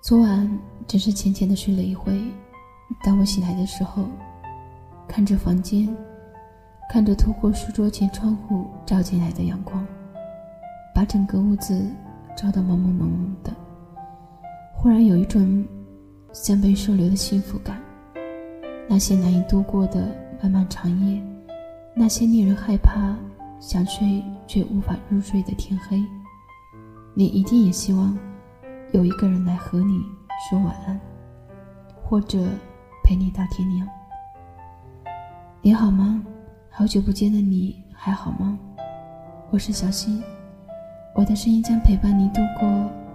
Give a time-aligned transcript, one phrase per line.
[0.00, 0.48] 昨晚
[0.86, 2.18] 只是浅浅的睡了一会，
[3.02, 4.04] 当我醒来的时候，
[5.08, 5.88] 看着房间，
[6.88, 9.84] 看着透过书桌前窗户照进来的阳光，
[10.94, 11.84] 把整个屋子
[12.36, 13.52] 照得朦朦胧胧的，
[14.74, 15.66] 忽然有一种
[16.32, 17.78] 像被收留的幸福感。
[18.88, 21.22] 那些难以度过的漫漫长夜，
[21.94, 23.14] 那些令人害怕、
[23.60, 26.02] 想睡却无法入睡的天黑，
[27.14, 28.16] 你一定也希望。
[28.92, 30.02] 有一个人来和你
[30.48, 30.98] 说晚安，
[32.02, 32.38] 或者
[33.04, 33.86] 陪你到天亮。
[35.60, 36.22] 你好吗？
[36.70, 38.58] 好久不见的你还好吗？
[39.50, 40.22] 我是小溪，
[41.14, 42.66] 我的声音将陪伴你度过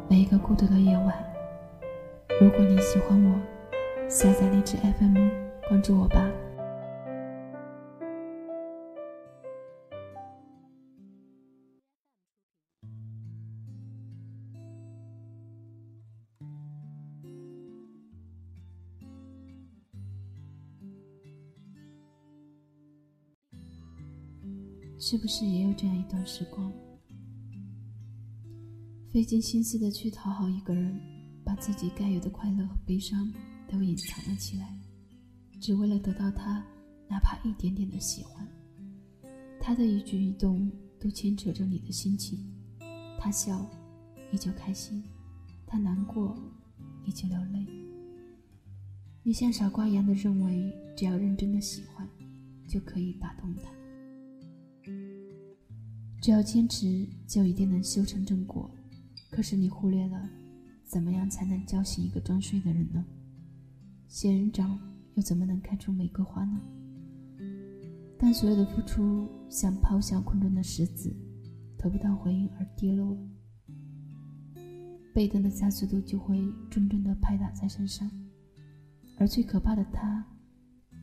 [0.07, 1.11] 每一个孤独的夜晚。
[2.39, 3.39] 如果你喜欢我，
[4.07, 5.27] 下载荔枝 FM，
[5.67, 6.23] 关注我吧。
[24.97, 26.71] 是不是也有这样一段时光，
[29.11, 30.99] 费尽心思的去讨好一个人，
[31.43, 33.31] 把自己该有的快乐和悲伤
[33.67, 34.79] 都隐藏了起来，
[35.59, 36.65] 只为了得到他
[37.09, 38.47] 哪怕一点点的喜欢。
[39.59, 42.39] 他的一举一动都牵扯着你的心情，
[43.19, 43.69] 他笑，
[44.31, 45.01] 你就开心；
[45.67, 46.37] 他难过，
[47.03, 47.65] 你就流泪。
[49.21, 52.07] 你像傻瓜一样的认为，只要认真的喜欢，
[52.67, 53.71] 就可以打动他。
[56.23, 58.71] 只要坚持，就一定能修成正果。
[59.29, 60.29] 可是你忽略了，
[60.85, 63.03] 怎么样才能叫醒一个装睡的人呢？
[64.07, 64.79] 仙人掌
[65.15, 66.61] 又怎么能开出玫瑰花呢？
[68.17, 71.13] 当所有的付出像抛向空中的石子，
[71.77, 73.17] 得不到回应而跌落，
[75.13, 78.09] 被动的加速度就会重重的拍打在身上。
[79.17, 80.25] 而最可怕的，他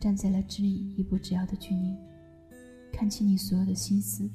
[0.01, 1.95] 站在了这里一步之遥的距离，
[2.91, 4.27] 看清你所有的心思。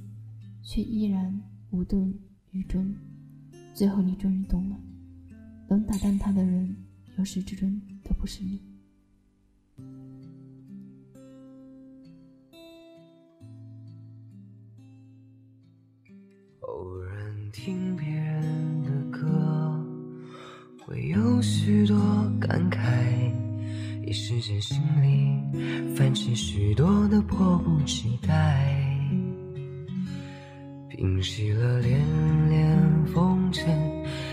[0.65, 1.39] 却依然
[1.69, 2.11] 无动
[2.49, 2.91] 于衷，
[3.75, 4.75] 最后你终于懂了，
[5.69, 6.75] 能打断他的人，
[7.19, 8.59] 由始至终都不是你。
[16.61, 19.85] 偶然听别人的歌，
[20.83, 21.95] 会有许多
[22.39, 23.31] 感慨，
[24.03, 28.74] 一时间心里泛起许多的迫不及待。
[31.05, 32.01] 平息了连
[32.49, 33.67] 连风尘，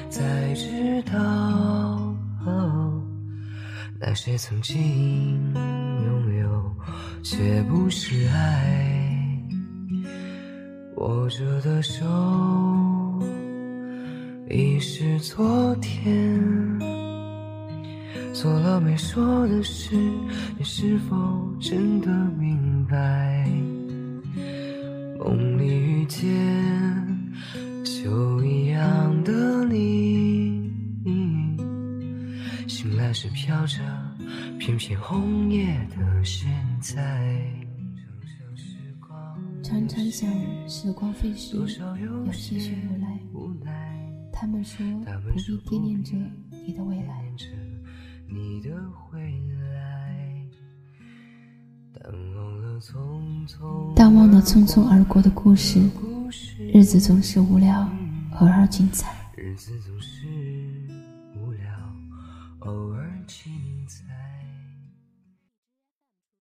[0.09, 2.15] 才知道
[4.01, 6.75] 那些曾经拥有，
[7.23, 9.39] 却不是爱。
[10.97, 12.07] 握着的手
[14.49, 16.41] 已是昨天，
[18.33, 19.95] 做了没说的事，
[20.57, 21.15] 你是否
[21.61, 22.09] 真的
[22.39, 23.32] 明白？
[33.23, 33.79] 醒来时飘着
[34.59, 36.51] 片片红叶的现
[36.81, 37.41] 在。
[39.63, 40.29] 常常想
[40.69, 41.65] 时光飞逝，有
[42.33, 42.77] 些许
[43.33, 43.97] 无奈。
[44.33, 44.85] 他们说
[45.21, 45.39] 不
[45.71, 46.17] 必惦念着
[46.67, 47.23] 你的未来。
[53.95, 55.81] 淡忘了匆匆而过的故事，
[56.75, 57.89] 日子总是无聊，
[58.41, 59.15] 偶尔精彩。
[59.37, 60.27] 日子总是
[61.37, 61.71] 无聊，
[62.61, 63.02] 偶尔
[63.33, 63.51] 精
[63.87, 64.05] 彩。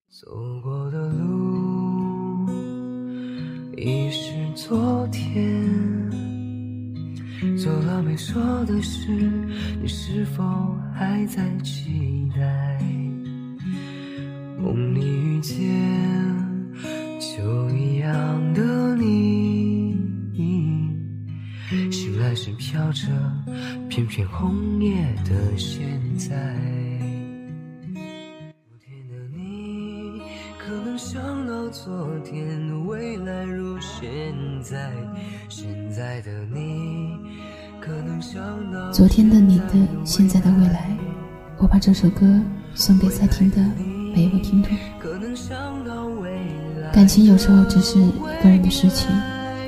[0.10, 0.26] 走
[0.62, 2.50] 过的路
[3.76, 5.64] 已是昨天，
[7.58, 9.12] 做了没说的事，
[9.82, 10.44] 你是否
[10.96, 12.82] 还在期待？
[14.58, 15.60] 梦里遇见
[17.20, 19.96] 秋一样的你，
[21.92, 23.08] 醒来时飘着
[23.88, 25.86] 片片红叶的现
[26.18, 26.87] 在。
[31.88, 34.12] 昨天的未来如现
[34.62, 34.92] 在，
[35.48, 37.18] 现在的你
[37.80, 38.44] 可能想
[38.74, 39.72] 到昨天的你的
[40.04, 40.94] 现在的未来。
[41.60, 42.42] 我把这首歌
[42.76, 43.64] 送给在听的。
[44.14, 44.70] 每一位听众，
[46.92, 48.12] 感情有时候只是一
[48.44, 49.10] 个人的事情，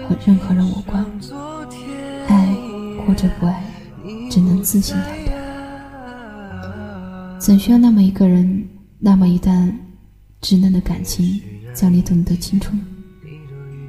[0.05, 1.05] 和任何人无关。
[2.27, 2.53] 爱
[3.07, 3.63] 或者不爱，
[4.29, 5.39] 只能自行了断。
[7.39, 8.67] 怎需要那么一个人，
[8.99, 9.73] 那么一段
[10.41, 11.41] 稚嫩的感情，
[11.73, 12.79] 叫你懂得青春？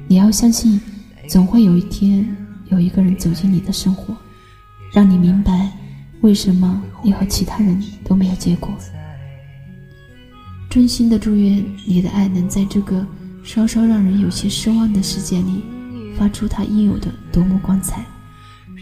[0.07, 0.79] 你要相信，
[1.27, 2.25] 总会有一天，
[2.69, 4.15] 有一个人走进你的生活，
[4.93, 5.71] 让你明白，
[6.21, 8.69] 为什么你和其他人都没有结果？
[10.69, 13.05] 真心的祝愿你的爱能在这个
[13.43, 15.63] 稍稍让人有些失望的世界里，
[16.17, 18.05] 发出它应有的夺目光彩，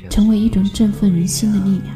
[0.09, 1.95] 成为一种振奋人心的力量。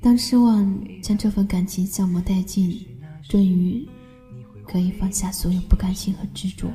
[0.00, 2.86] 当失望将这份感情消磨殆尽，
[3.28, 3.86] 终于
[4.64, 6.68] 可以放下所有不甘心和执着，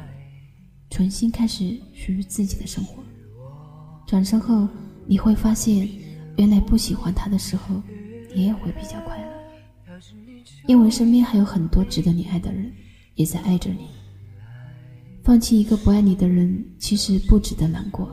[0.90, 3.02] 重新开始属于自己的生活。
[4.06, 4.68] 转身后，
[5.08, 5.88] 你会发现，
[6.38, 7.82] 原来不喜欢他的时候，
[8.36, 10.00] 你也会比较快乐，
[10.68, 12.72] 因为身边还有很多值得你爱的人，
[13.16, 13.88] 也在爱着你。
[15.24, 18.12] 放弃一个不爱你的人，其实不值得难过。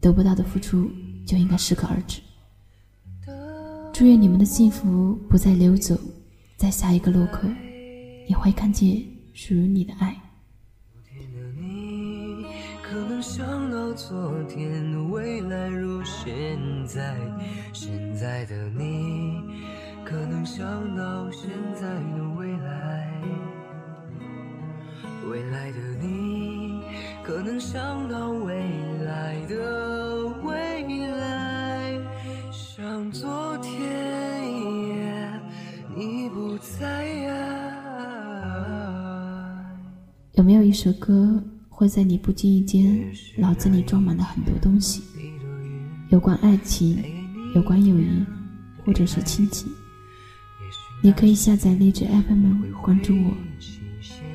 [0.00, 0.90] 得不到的付出，
[1.26, 2.22] 就应该适可而止。
[4.00, 5.94] 祝愿你们的幸福不再溜走，
[6.56, 7.46] 在下一个路口，
[8.26, 8.96] 你会看见
[9.34, 10.16] 属于你的爱。
[11.58, 12.46] 你，
[12.82, 17.14] 可能想到昨天未来如现在；
[17.74, 19.38] 现在的你，
[20.02, 20.64] 可能想
[20.96, 23.22] 到现在的未来。
[25.30, 26.80] 未来的你，
[27.22, 28.54] 可能想到未
[29.04, 32.00] 来的未来。
[32.50, 33.49] 像昨
[40.34, 43.04] 有没有一首歌会在你不经意间，
[43.36, 45.02] 脑子里装满了很多东西？
[46.08, 47.02] 有关爱情，
[47.54, 48.24] 有关友谊，
[48.84, 49.70] 或者是亲情。
[51.02, 53.34] 你可以下载荔枝 FM，关注我，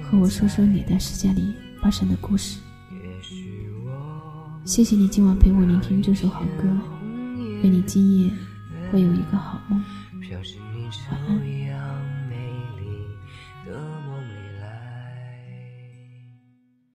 [0.04, 2.60] 和我说说你在世界里发生的故事。
[4.64, 6.68] 谢谢你今晚陪我聆听这首好歌，
[7.64, 8.32] 愿你今夜
[8.92, 9.84] 会有一个好梦。
[11.12, 11.65] 晚安。